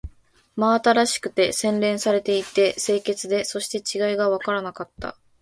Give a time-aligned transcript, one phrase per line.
[0.55, 5.15] 真新しくて、洗練されていて、清潔で、そして違いがわからなかった